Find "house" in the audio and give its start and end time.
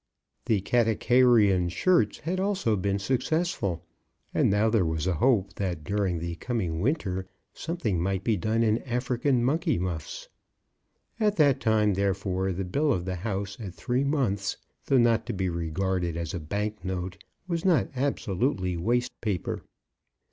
13.17-13.59